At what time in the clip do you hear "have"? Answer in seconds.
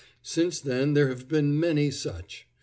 1.09-1.27